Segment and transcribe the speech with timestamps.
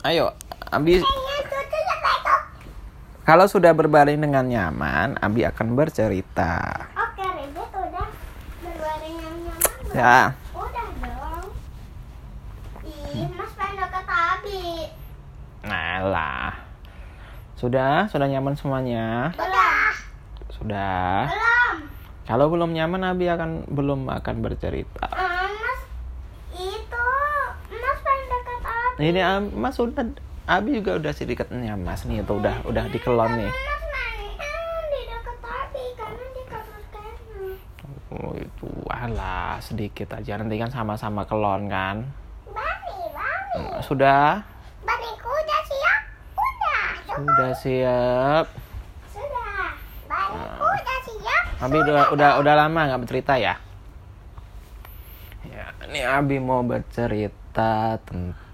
[0.00, 0.32] Ayo,
[0.72, 1.04] Abi.
[3.28, 6.88] Kalau sudah berbaring dengan nyaman, Abi akan bercerita.
[6.96, 8.08] Oke, Ribet udah
[8.64, 9.92] berbaring yang nyaman belum?
[9.92, 10.32] Ya.
[10.56, 11.46] Udah dong.
[12.88, 14.64] Ih, Mas pengen deket Abi.
[15.68, 16.48] Nah lah.
[17.60, 19.36] Sudah, sudah nyaman semuanya.
[19.36, 19.92] Udah.
[20.56, 21.28] Sudah.
[21.28, 21.76] Belum.
[22.24, 25.12] Kalau belum nyaman, Abi akan belum akan bercerita.
[25.12, 25.82] Ah, Mas
[26.56, 27.06] itu
[27.68, 28.40] Mas pengen
[29.00, 30.04] Ini Am- Mas sudah,
[30.44, 33.48] Abi juga udah sedikitnya Mas nih, tuh udah udah dikelon nih.
[33.48, 33.80] Ah.
[38.10, 40.36] Oh itu, alah sedikit aja.
[40.36, 42.04] Nanti kan sama-sama kelon kan.
[42.50, 43.80] Bani, Bani.
[43.86, 44.42] Sudah,
[44.84, 46.00] Baniku udah siap?
[46.34, 46.88] Udah.
[47.14, 48.46] sudah siap.
[49.14, 49.64] Sudah.
[50.10, 51.42] Baniku udah siap?
[51.62, 53.54] Abi udah udah udah lama nggak bercerita ya?
[55.46, 58.49] Ya, ini Abi mau bercerita tentang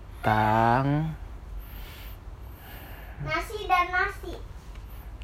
[3.23, 4.35] Nasi dan nasi.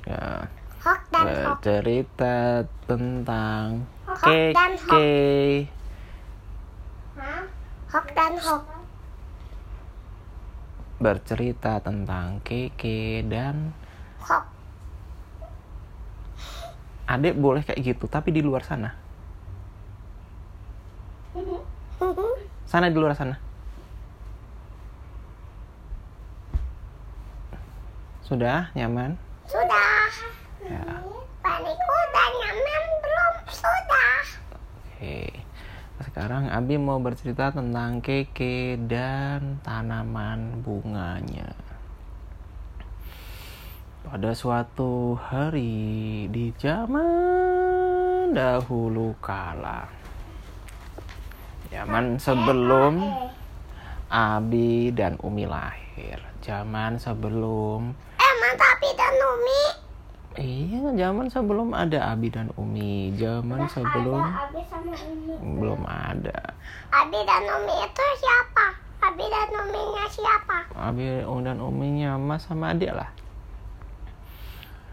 [0.06, 0.46] ya
[0.82, 1.58] Hok dan hok.
[1.58, 4.22] bercerita tentang Hok
[4.54, 4.86] dan hok.
[4.86, 5.66] keke.
[7.18, 7.42] Hah?
[7.90, 8.62] Hok dan hok.
[11.02, 13.74] Bercerita tentang keke dan
[14.22, 14.44] Hok.
[17.10, 18.94] adek boleh kayak gitu, tapi di luar sana.
[22.70, 23.51] Sana di luar sana.
[28.32, 29.12] Sudah nyaman?
[29.44, 30.08] Sudah.
[30.64, 30.88] Ya.
[31.44, 33.34] Baniku udah nyaman belum?
[33.52, 34.24] Sudah.
[34.56, 35.36] Oke.
[36.00, 41.52] Sekarang Abi mau bercerita tentang keke dan tanaman bunganya.
[44.08, 49.92] Pada suatu hari di zaman dahulu kala.
[51.68, 52.96] Zaman sebelum
[54.08, 56.16] Abi dan Umi lahir.
[56.40, 57.92] Zaman sebelum
[58.42, 59.62] Emang tapi dan Umi.
[60.32, 63.12] Iya, zaman sebelum ada Abi dan Umi.
[63.20, 65.36] Zaman sebelum Ada Abi sama Umi.
[65.60, 66.56] belum ada.
[66.88, 68.66] Abi dan Umi itu siapa?
[69.02, 70.56] Abi dan Uminya siapa?
[70.72, 71.04] Abi
[71.44, 73.12] dan Uminya Mas sama adik lah.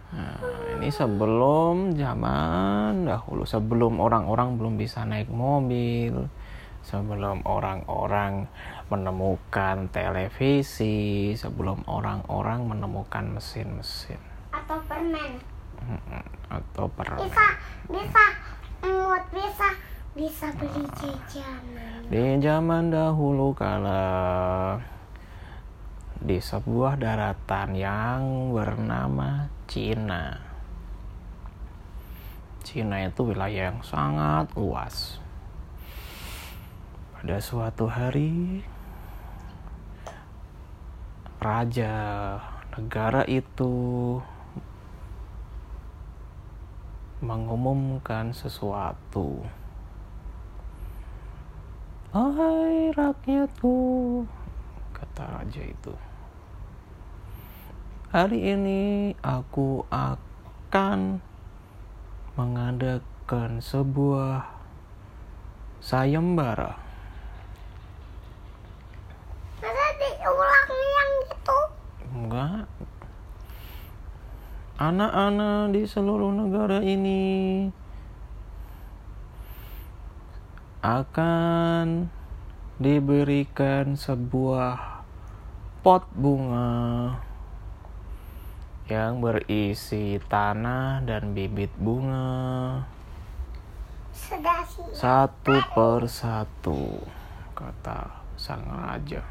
[0.09, 0.41] Nah,
[0.75, 6.27] ini sebelum zaman dahulu, sebelum orang-orang belum bisa naik mobil,
[6.83, 8.49] sebelum orang-orang
[8.91, 14.28] menemukan televisi, sebelum orang-orang menemukan mesin-mesin
[14.69, 15.33] Atau permen?
[16.45, 17.25] Atau permen.
[17.25, 17.47] Bisa,
[17.89, 18.25] bisa,
[18.85, 19.69] emut bisa,
[20.13, 22.05] bisa beli jajanan.
[22.05, 24.77] Di zaman dahulu kala
[26.21, 30.37] di sebuah daratan yang bernama Cina.
[32.61, 35.17] Cina itu wilayah yang sangat luas.
[37.17, 38.61] Pada suatu hari
[41.41, 41.97] raja
[42.77, 43.73] negara itu
[47.19, 49.43] mengumumkan sesuatu.
[52.15, 53.75] Hai rakyatku,
[54.95, 55.93] kata raja itu.
[58.09, 61.21] Hari ini aku akan
[62.39, 64.49] mengadakan sebuah
[65.83, 66.79] sayembara.
[69.59, 71.59] Masa diulang yang gitu?
[72.15, 72.65] Enggak.
[74.79, 77.67] Anak-anak di seluruh negara ini
[80.79, 82.07] akan
[82.79, 85.03] diberikan sebuah
[85.83, 87.11] pot bunga
[88.87, 92.87] yang berisi tanah dan bibit bunga.
[94.95, 97.03] Satu per satu
[97.51, 99.27] kata sang raja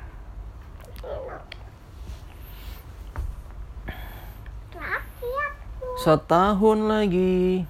[4.78, 5.87] Rakyatku.
[5.98, 7.66] Setahun lagi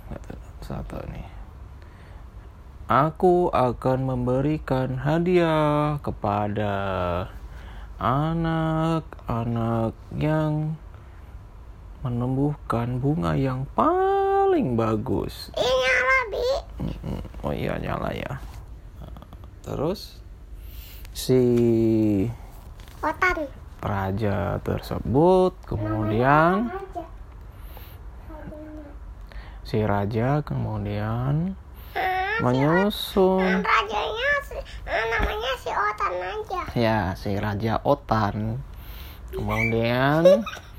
[0.60, 1.24] satu nih
[2.92, 6.76] aku akan memberikan hadiah kepada
[7.96, 10.76] anak-anak yang
[12.04, 16.48] menumbuhkan bunga yang paling bagus Ini nyala, Bi.
[17.42, 18.44] Oh iya nyala ya.
[19.64, 20.20] Terus
[21.16, 21.40] si
[23.00, 23.48] Otan.
[23.80, 26.68] raja tersebut kemudian.
[29.68, 31.52] Si raja kemudian
[31.92, 36.62] Ah, menyusun rajanya si- ah, namanya si Otan aja.
[36.72, 38.64] ya si raja Otan
[39.28, 40.24] kemudian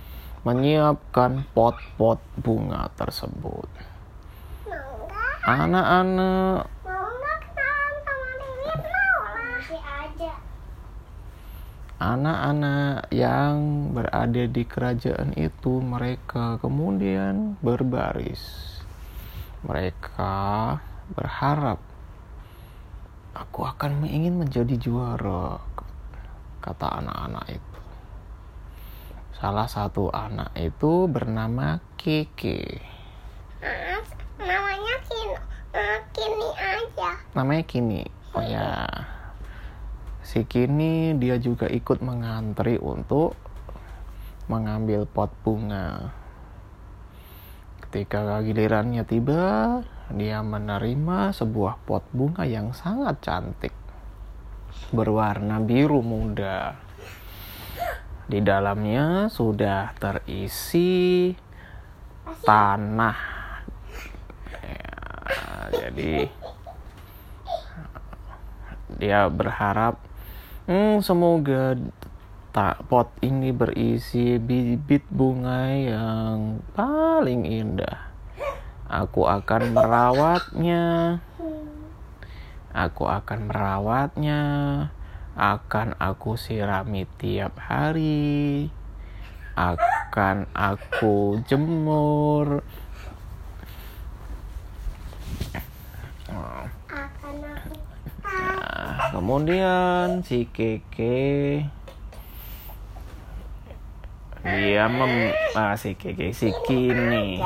[0.47, 3.69] menyiapkan pot-pot bunga tersebut.
[5.45, 6.65] Anak-anak.
[9.67, 9.75] Si
[11.99, 18.78] anak-anak yang berada di kerajaan itu mereka kemudian berbaris.
[19.63, 20.35] Mereka
[21.15, 21.79] berharap
[23.35, 25.59] aku akan ingin menjadi juara
[26.59, 27.79] kata anak-anak itu.
[29.39, 31.79] Salah satu anak itu bernama.
[33.59, 33.99] Ah,
[34.39, 35.35] namanya Kini,
[35.75, 37.09] ah, Kini aja.
[37.35, 38.03] Namanya Kini.
[38.35, 38.83] Oh ya.
[40.23, 43.35] Si Kini dia juga ikut mengantri untuk
[44.51, 46.18] mengambil pot bunga.
[47.89, 49.81] Ketika gilirannya tiba,
[50.13, 53.73] dia menerima sebuah pot bunga yang sangat cantik.
[54.93, 56.77] Berwarna biru muda.
[58.29, 61.33] Di dalamnya sudah terisi
[62.45, 63.17] tanah.
[64.53, 64.93] Ya,
[65.73, 66.29] jadi
[69.01, 69.97] dia berharap
[70.69, 71.73] hmm, semoga
[72.49, 78.09] tak pot ini berisi bibit bunga yang paling indah.
[78.89, 81.21] Aku akan merawatnya.
[82.73, 84.41] Aku akan merawatnya.
[85.37, 88.73] Akan aku sirami tiap hari.
[89.53, 92.65] Akan aku jemur.
[96.29, 96.65] Nah,
[99.13, 101.78] kemudian si Keke
[104.39, 107.43] dia mem ah, si Keke si Kini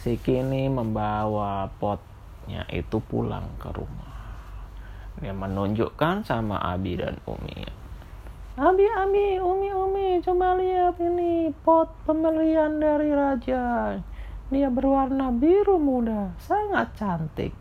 [0.00, 4.16] si Kini membawa potnya itu pulang ke rumah.
[5.20, 7.68] Dia menunjukkan sama Abi dan Umi.
[8.56, 13.96] Abi, Abi, Umi, Umi, coba lihat ini pot pemberian dari raja.
[14.48, 17.52] Dia berwarna biru muda, sangat cantik.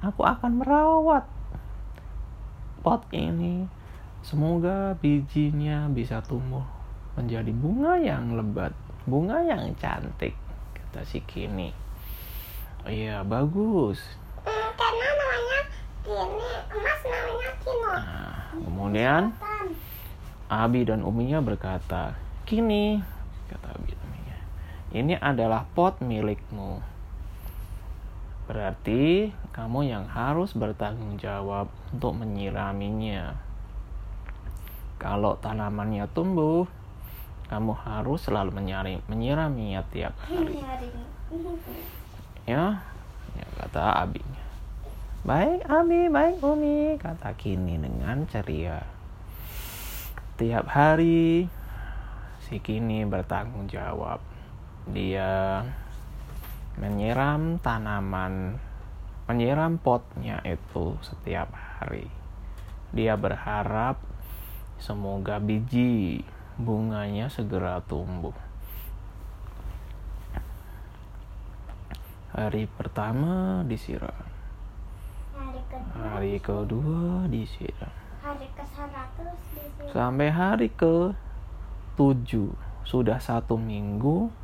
[0.00, 1.28] Aku akan merawat
[2.80, 3.68] pot ini.
[4.24, 6.73] Semoga bijinya bisa tumbuh
[7.14, 8.74] menjadi bunga yang lebat,
[9.06, 10.34] bunga yang cantik,
[10.74, 11.70] kata si Kini.
[12.82, 14.02] "Oh Iya, bagus.
[14.42, 15.60] Hmm, karena namanya
[16.04, 17.90] Kini, emas namanya Kino.
[17.94, 19.22] Nah, kemudian.
[20.44, 22.14] Abi dan Uminya berkata,
[22.44, 23.00] Kini,
[23.48, 24.38] kata Abi dan Uminya,
[24.92, 26.84] ini adalah pot milikmu.
[28.44, 33.40] Berarti kamu yang harus bertanggung jawab untuk menyiraminya.
[35.00, 36.68] Kalau tanamannya tumbuh,
[37.48, 40.58] kamu harus selalu menyari, menyiraminya tiap hari.
[42.48, 42.80] Ya,
[43.36, 44.44] ya kata Abinya.
[45.24, 48.84] Baik Abi, baik Umi, kata Kini dengan ceria.
[50.36, 51.48] Tiap hari
[52.44, 54.20] si Kini bertanggung jawab.
[54.84, 55.64] Dia
[56.76, 58.60] menyiram tanaman,
[59.24, 61.48] menyiram potnya itu setiap
[61.80, 62.10] hari.
[62.92, 63.96] Dia berharap
[64.76, 66.20] semoga biji
[66.54, 68.34] bunganya segera tumbuh.
[72.34, 74.10] Hari pertama disiram,
[75.34, 77.94] Hari kedua, hari kedua disiram.
[78.22, 78.90] hari ke 100
[79.22, 79.90] di sini.
[79.94, 81.14] Sampai hari ke
[81.94, 82.50] tujuh
[82.82, 84.34] sudah satu minggu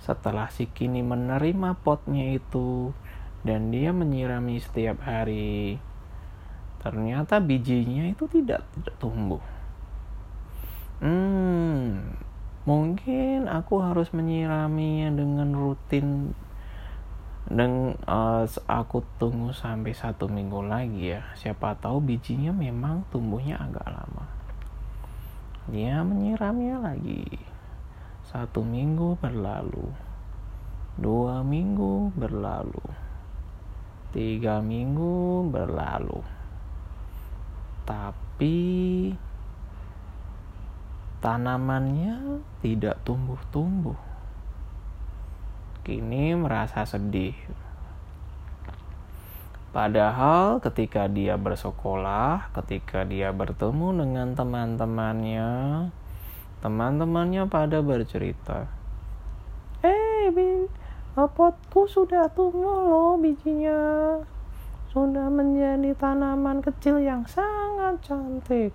[0.00, 2.96] setelah si Kini menerima potnya itu
[3.44, 5.76] dan dia menyirami setiap hari.
[6.80, 9.40] Ternyata bijinya itu tidak tidak tumbuh.
[11.04, 12.16] Hmm,
[12.64, 16.32] mungkin aku harus menyiraminya dengan rutin
[17.44, 21.28] dan eh, aku tunggu sampai satu minggu lagi ya.
[21.36, 24.24] Siapa tahu bijinya memang tumbuhnya agak lama.
[25.68, 27.36] Dia menyiramnya lagi.
[28.24, 29.92] Satu minggu berlalu.
[30.96, 32.84] Dua minggu berlalu.
[34.16, 36.24] Tiga minggu berlalu.
[37.84, 38.56] Tapi
[41.24, 43.96] tanamannya tidak tumbuh-tumbuh
[45.80, 47.32] kini merasa sedih.
[49.72, 55.50] Padahal ketika dia bersekolah, ketika dia bertemu dengan teman-temannya,
[56.60, 58.68] teman-temannya pada bercerita,
[59.80, 60.68] "Eh, bi-
[61.16, 63.80] potku sudah tumbuh loh bijinya.
[64.92, 68.70] Sudah menjadi tanaman kecil yang sangat cantik,"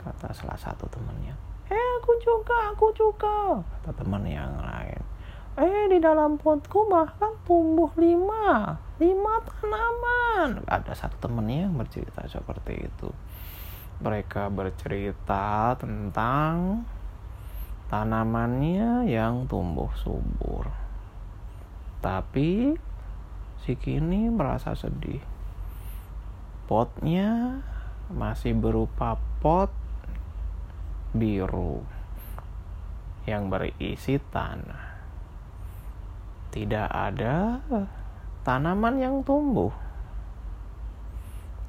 [0.00, 1.49] kata salah satu temannya.
[1.70, 5.00] "Eh, aku juga, aku juga," kata teman yang lain.
[5.60, 10.62] Eh, di dalam potku bahkan tumbuh lima, lima tanaman.
[10.64, 13.10] Ada satu temennya yang bercerita seperti itu.
[14.00, 16.86] Mereka bercerita tentang
[17.90, 20.70] tanamannya yang tumbuh subur.
[22.00, 22.78] Tapi
[23.60, 25.20] si Kini merasa sedih.
[26.64, 27.60] Potnya
[28.08, 29.79] masih berupa pot
[31.10, 31.82] biru
[33.28, 34.84] yang berisi tanah.
[36.50, 37.62] Tidak ada
[38.42, 39.70] tanaman yang tumbuh.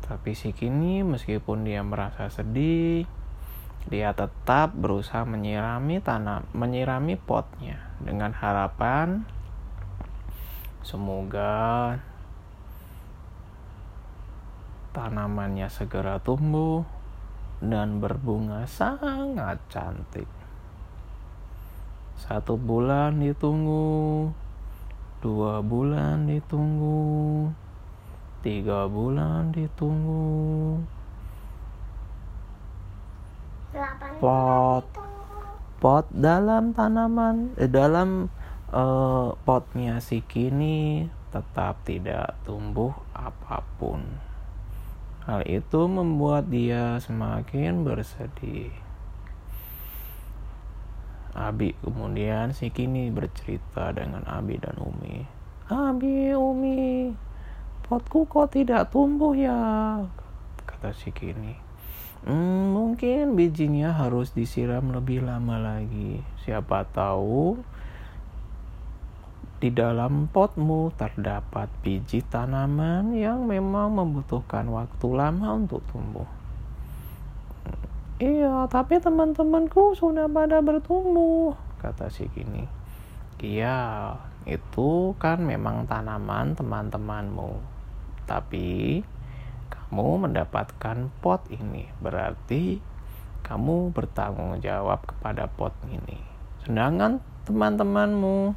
[0.01, 3.05] Tapi si kini meskipun dia merasa sedih,
[3.87, 9.25] dia tetap berusaha menyirami tanam, menyirami potnya dengan harapan
[10.81, 11.97] semoga
[14.91, 16.83] tanamannya segera tumbuh
[17.61, 20.25] dan berbunga sangat cantik.
[22.17, 24.29] Satu bulan ditunggu,
[25.21, 27.49] dua bulan ditunggu,
[28.41, 30.81] tiga bulan ditunggu.
[34.17, 34.85] Pot.
[35.81, 38.29] Pot dalam tanaman, eh, dalam
[38.69, 44.30] eh, potnya si kini tetap tidak tumbuh apa pun.
[45.29, 48.73] Hal itu membuat dia semakin bersedih.
[51.31, 55.23] Abi kemudian si kini bercerita dengan Abi dan Umi.
[55.71, 57.15] Abi, Umi,
[57.87, 60.03] potku kok tidak tumbuh ya?
[60.67, 61.55] Kata si kini.
[62.27, 66.19] Hmm, mungkin bijinya harus disiram lebih lama lagi.
[66.43, 67.61] Siapa tahu
[69.61, 76.25] di dalam potmu terdapat biji tanaman yang memang membutuhkan waktu lama untuk tumbuh.
[78.17, 82.65] Iya, tapi teman-temanku sudah pada bertumbuh, kata si Kini.
[83.37, 84.17] Iya,
[84.49, 87.61] itu kan memang tanaman teman-temanmu.
[88.25, 89.01] Tapi
[89.69, 92.81] kamu mendapatkan pot ini, berarti
[93.45, 96.17] kamu bertanggung jawab kepada pot ini.
[96.65, 98.53] Sedangkan teman-temanmu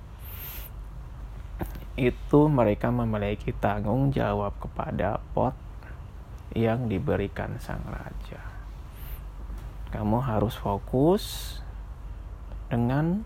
[1.95, 5.55] itu mereka memiliki tanggung jawab kepada pot
[6.55, 8.43] yang diberikan sang raja.
[9.95, 11.57] Kamu harus fokus
[12.67, 13.23] dengan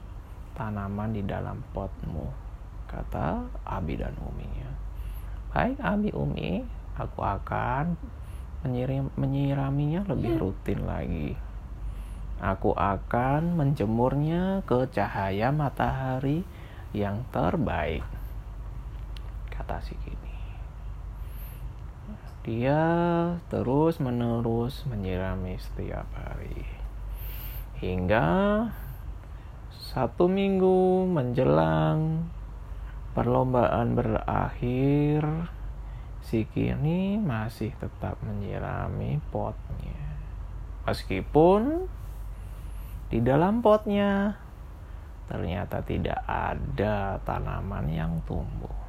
[0.53, 2.29] tanaman di dalam potmu,
[2.93, 4.69] kata Abi dan Uminya.
[5.49, 6.61] Baik Abi Umi,
[7.01, 7.97] aku akan
[8.67, 11.33] menyiram, menyiraminya lebih rutin lagi.
[12.39, 16.45] Aku akan menjemurnya ke cahaya matahari
[16.93, 18.05] yang terbaik,
[19.69, 20.37] kata si Kini.
[22.41, 22.81] Dia
[23.53, 26.65] terus menerus menyirami setiap hari.
[27.77, 28.25] Hingga
[29.69, 32.33] satu minggu menjelang
[33.13, 35.53] perlombaan berakhir,
[36.25, 40.17] si Kini masih tetap menyirami potnya.
[40.89, 41.85] Meskipun
[43.13, 44.33] di dalam potnya
[45.29, 48.88] ternyata tidak ada tanaman yang tumbuh.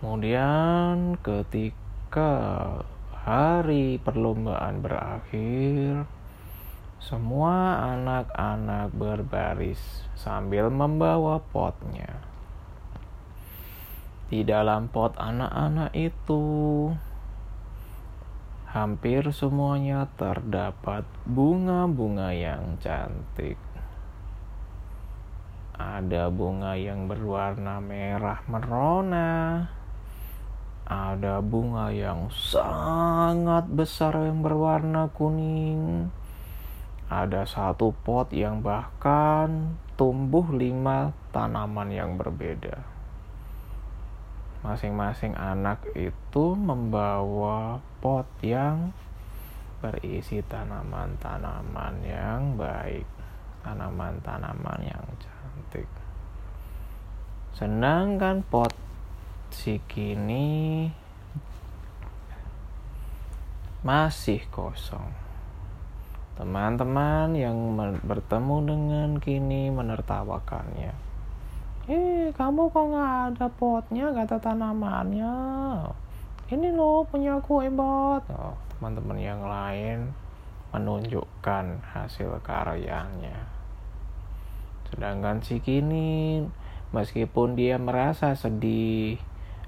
[0.00, 2.32] Kemudian ketika
[3.12, 6.08] hari perlombaan berakhir,
[6.96, 12.16] semua anak-anak berbaris sambil membawa potnya.
[14.32, 16.48] Di dalam pot anak-anak itu
[18.72, 23.60] hampir semuanya terdapat bunga-bunga yang cantik.
[25.76, 29.28] Ada bunga yang berwarna merah merona,
[30.90, 36.10] ada bunga yang sangat besar yang berwarna kuning.
[37.06, 42.82] Ada satu pot yang bahkan tumbuh lima tanaman yang berbeda.
[44.66, 48.90] Masing-masing anak itu membawa pot yang
[49.78, 53.06] berisi tanaman-tanaman yang baik,
[53.62, 55.86] tanaman-tanaman yang cantik.
[57.54, 58.89] Sedangkan pot
[59.50, 60.88] si kini
[63.80, 65.10] masih kosong.
[66.36, 67.56] Teman-teman yang
[68.00, 70.92] bertemu dengan kini menertawakannya.
[71.90, 75.36] Eh, kamu kok nggak ada potnya, kata tanamannya.
[76.50, 78.22] Ini loh punya aku hebat.
[78.30, 80.12] Oh, teman-teman yang lain
[80.70, 83.48] menunjukkan hasil karyanya.
[84.90, 86.46] Sedangkan si kini,
[86.90, 89.18] meskipun dia merasa sedih,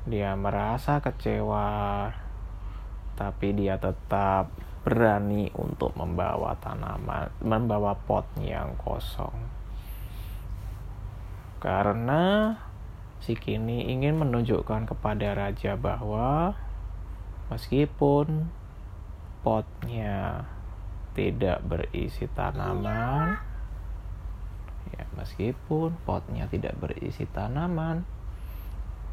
[0.02, 2.10] dia merasa kecewa,
[3.14, 4.50] tapi dia tetap
[4.82, 9.34] berani untuk membawa tanaman, membawa pot yang kosong.
[11.62, 12.50] Karena
[13.22, 16.58] si kini ingin menunjukkan kepada raja bahwa
[17.54, 18.50] meskipun
[19.46, 20.50] potnya
[21.14, 23.38] tidak berisi tanaman,
[24.90, 28.02] ya meskipun potnya tidak berisi tanaman,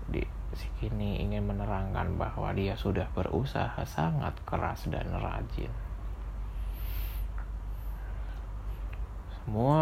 [0.10, 5.70] di Sikini ingin menerangkan bahwa dia sudah berusaha sangat keras dan rajin.
[9.30, 9.82] Semua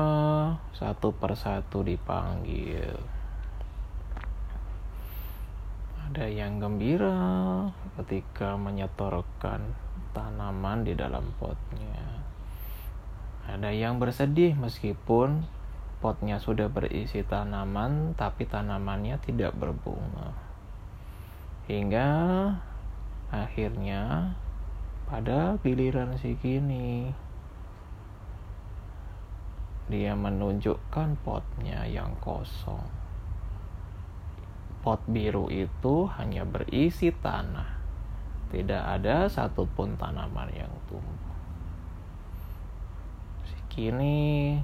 [0.76, 3.00] satu persatu dipanggil.
[6.08, 7.20] Ada yang gembira
[8.00, 9.76] ketika menyetorkan
[10.12, 12.24] tanaman di dalam potnya.
[13.48, 15.48] Ada yang bersedih meskipun
[16.04, 20.47] potnya sudah berisi tanaman, tapi tanamannya tidak berbunga
[21.68, 22.10] Hingga
[23.28, 24.34] akhirnya
[25.12, 27.12] pada giliran si kini
[29.88, 33.08] dia menunjukkan potnya yang kosong
[34.88, 37.76] pot biru itu hanya berisi tanah.
[38.48, 41.36] Tidak ada satupun tanaman yang tumbuh.
[43.68, 44.56] Kini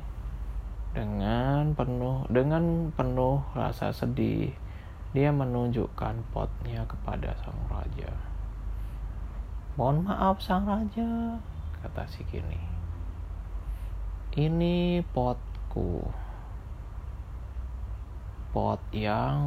[0.95, 4.55] dengan penuh dengan penuh rasa sedih
[5.13, 8.09] dia menunjukkan potnya kepada sang raja.
[9.77, 11.37] Mohon maaf sang raja,
[11.85, 12.57] kata si kini.
[14.33, 16.01] Ini potku.
[18.49, 19.41] Pot yang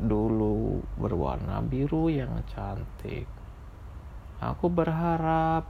[0.00, 3.28] dulu berwarna biru yang cantik.
[4.40, 5.68] Aku berharap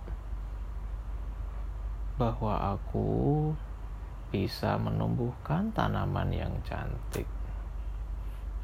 [2.15, 3.51] bahwa aku
[4.31, 7.27] bisa menumbuhkan tanaman yang cantik.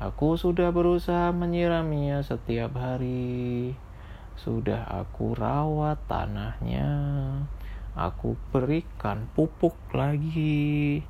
[0.00, 3.76] Aku sudah berusaha menyiraminya setiap hari.
[4.40, 6.88] Sudah aku rawat tanahnya.
[7.92, 11.04] Aku berikan pupuk lagi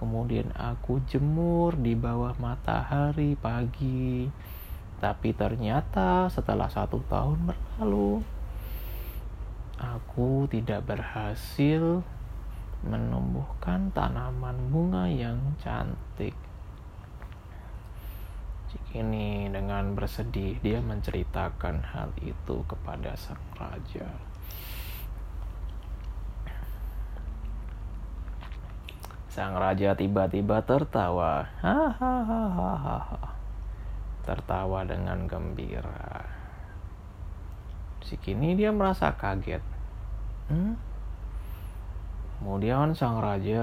[0.00, 4.32] kemudian aku jemur di bawah matahari pagi.
[4.96, 8.24] Tapi ternyata setelah satu tahun berlalu,
[9.76, 12.00] aku tidak berhasil
[12.80, 16.32] menumbuhkan tanaman bunga yang cantik.
[18.90, 24.10] Kini dengan bersedih dia menceritakan hal itu kepada sang raja.
[29.30, 31.46] Sang raja tiba-tiba tertawa.
[31.62, 33.30] Hahaha.
[34.26, 36.26] Tertawa dengan gembira.
[38.02, 39.62] Si kini dia merasa kaget.
[40.50, 40.74] Hmm?
[42.42, 43.62] Kemudian sang raja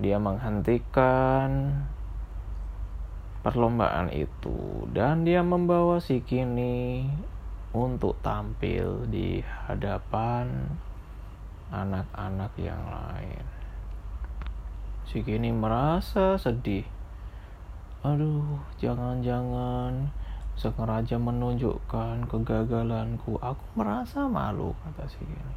[0.00, 1.84] dia menghentikan
[3.42, 7.06] perlombaan itu dan dia membawa si kini
[7.70, 10.72] untuk tampil di hadapan
[11.68, 13.44] anak-anak yang lain.
[15.08, 16.84] Si kini merasa sedih.
[18.04, 20.12] Aduh, jangan-jangan
[20.58, 23.36] sengaja menunjukkan kegagalanku.
[23.40, 25.56] Aku merasa malu, kata si kini.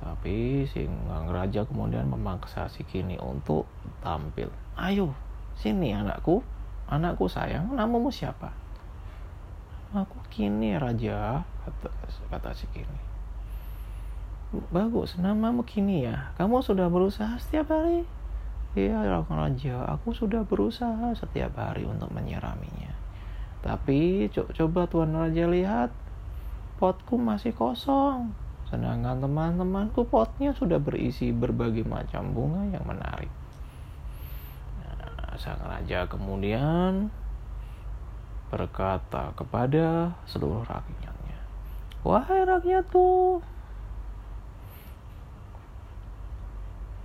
[0.00, 0.88] Tapi si
[1.28, 3.68] raja kemudian memaksa si kini untuk
[4.00, 4.48] tampil.
[4.80, 5.12] Ayo,
[5.60, 6.40] sini anakku.
[6.90, 8.50] Anakku sayang, namamu siapa?
[9.94, 11.88] Aku kini raja, kata,
[12.32, 13.00] kata si kini.
[14.74, 16.34] Bagus, namamu kini ya.
[16.34, 18.02] Kamu sudah berusaha setiap hari?
[18.70, 22.94] Iya, Raja, aku sudah berusaha setiap hari untuk menyiraminya.
[23.66, 25.90] Tapi co coba Tuan Raja lihat,
[26.78, 28.30] potku masih kosong.
[28.70, 33.39] Sedangkan teman-temanku potnya sudah berisi berbagai macam bunga yang menarik.
[35.40, 37.08] Sang raja kemudian
[38.52, 41.40] berkata kepada seluruh rakyatnya,
[42.04, 43.40] Wahai rakyatku,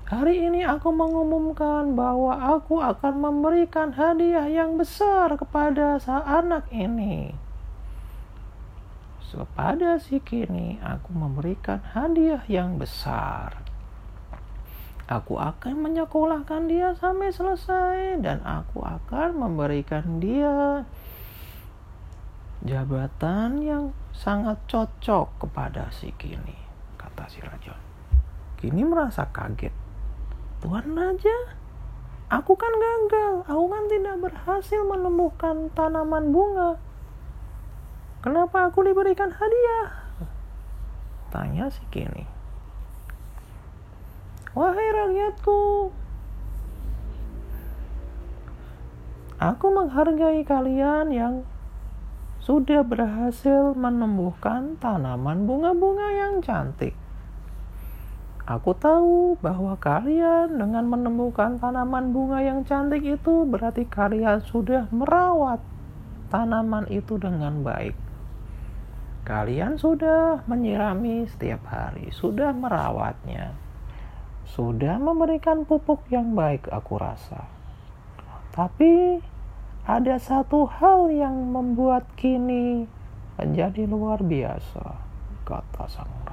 [0.06, 7.34] Hari ini aku mengumumkan bahwa aku akan memberikan hadiah yang besar kepada anak ini.
[9.26, 13.64] Kepada si kini, aku memberikan hadiah yang besar.
[15.06, 20.82] Aku akan menyekolahkan dia sampai selesai dan aku akan memberikan dia
[22.65, 23.84] jabatan yang
[24.18, 26.58] sangat cocok kepada si kini,
[26.98, 27.78] kata si raja.
[28.58, 29.86] Kini merasa kaget
[30.65, 31.38] Tuhan Raja,
[32.34, 33.46] aku kan gagal.
[33.46, 36.82] Aku kan tidak berhasil menemukan tanaman bunga.
[38.26, 40.10] Kenapa aku diberikan hadiah?
[41.30, 42.35] Tanya si Kini.
[44.56, 45.91] Wahai rakyatku,
[49.36, 51.36] aku menghargai kalian yang
[52.39, 56.96] sudah berhasil menumbuhkan tanaman bunga-bunga yang cantik.
[58.48, 65.60] Aku tahu bahwa kalian dengan menemukan tanaman bunga yang cantik itu berarti kalian sudah merawat
[66.32, 67.98] tanaman itu dengan baik.
[69.28, 73.64] Kalian sudah menyirami setiap hari, sudah merawatnya,
[74.45, 77.49] sudah memberikan pupuk yang baik, aku rasa.
[78.53, 79.19] Tapi
[79.86, 82.86] ada satu hal yang membuat kini
[83.36, 85.01] menjadi luar biasa,
[85.43, 86.25] kata sang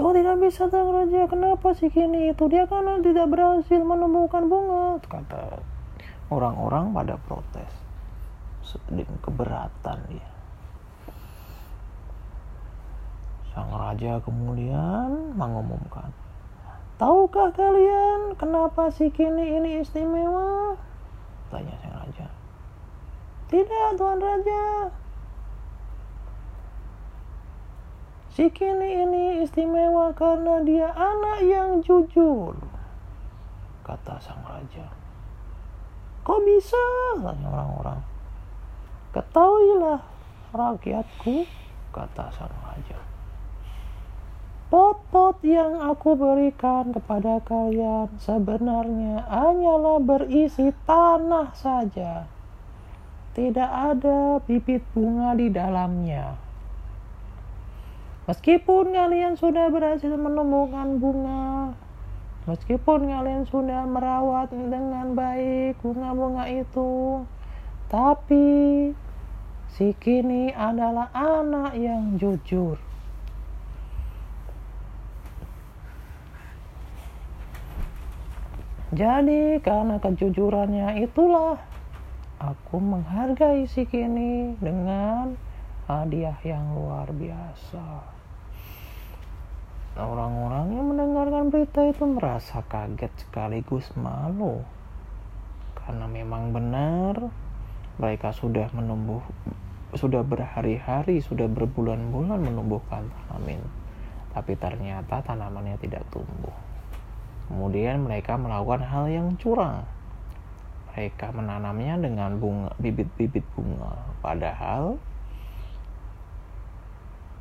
[0.00, 2.48] Oh tidak bisa sang raja, kenapa sih kini itu?
[2.48, 5.60] Dia karena tidak berhasil menumbuhkan bunga, kata
[6.32, 7.68] orang-orang pada protes.
[8.64, 10.29] Sedih keberatan dia.
[13.50, 16.14] Sang raja kemudian mengumumkan,
[17.00, 20.76] Tahukah kalian kenapa si kini ini istimewa?
[21.48, 22.28] Tanya sang raja.
[23.50, 24.94] Tidak, Tuan Raja.
[28.30, 32.54] Si Kini ini istimewa karena dia anak yang jujur,
[33.82, 34.86] kata sang raja.
[36.22, 36.84] Kok bisa?
[37.18, 38.00] Tanya orang-orang.
[39.10, 39.98] Ketahuilah
[40.54, 41.42] rakyatku,
[41.90, 43.09] kata sang raja.
[44.70, 52.30] Pot-pot yang aku berikan kepada kalian sebenarnya hanyalah berisi tanah saja.
[53.34, 56.38] Tidak ada bibit bunga di dalamnya.
[58.30, 61.74] Meskipun kalian sudah berhasil menemukan bunga,
[62.46, 67.26] meskipun kalian sudah merawat dengan baik bunga-bunga itu,
[67.90, 68.46] tapi
[69.74, 72.78] si kini adalah anak yang jujur.
[78.90, 81.62] Jadi karena kejujurannya itulah
[82.42, 85.38] aku menghargai si kini dengan
[85.86, 87.86] hadiah yang luar biasa.
[89.94, 94.66] Orang-orang yang mendengarkan berita itu merasa kaget sekaligus malu.
[95.78, 97.30] Karena memang benar
[97.94, 99.22] mereka sudah menumbuh
[99.94, 103.62] sudah berhari-hari, sudah berbulan-bulan menumbuhkan tanaman.
[104.34, 106.69] Tapi ternyata tanamannya tidak tumbuh.
[107.50, 109.82] Kemudian mereka melakukan hal yang curang.
[110.94, 113.90] Mereka menanamnya dengan bunga, bibit-bibit bunga.
[114.22, 115.02] Padahal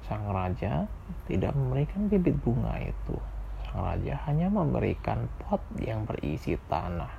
[0.10, 0.90] sang raja
[1.30, 3.22] tidak memberikan bibit bunga itu.
[3.70, 7.14] Sang raja hanya memberikan pot yang berisi tanah.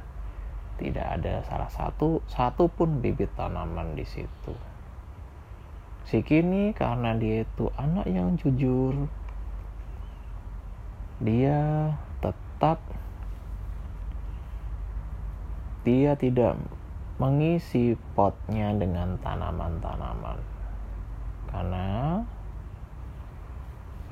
[0.74, 4.55] Tidak ada salah satu satu pun bibit tanaman di situ.
[6.11, 9.07] Si kini karena dia itu anak yang jujur,
[11.22, 11.94] dia
[12.61, 12.77] tetap
[15.81, 16.61] dia tidak
[17.16, 20.37] mengisi potnya dengan tanaman-tanaman
[21.49, 22.20] karena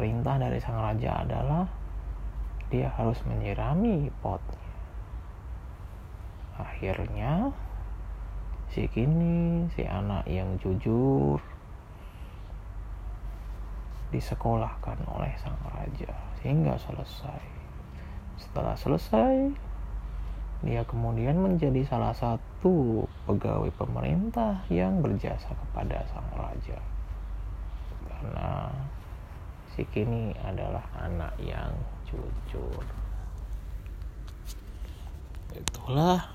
[0.01, 1.69] perintah dari sang raja adalah
[2.73, 4.73] dia harus menyirami potnya.
[6.57, 7.53] Akhirnya,
[8.73, 11.37] si kini, si anak yang jujur,
[14.09, 17.58] disekolahkan oleh sang raja sehingga selesai.
[18.39, 19.51] Setelah selesai,
[20.63, 26.79] dia kemudian menjadi salah satu pegawai pemerintah yang berjasa kepada sang raja.
[28.11, 28.73] Karena
[29.75, 31.71] si kini adalah anak yang
[32.11, 32.83] jujur.
[35.55, 36.35] Itulah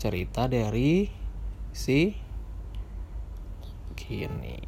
[0.00, 1.08] cerita dari
[1.72, 2.16] si
[3.96, 4.60] kini.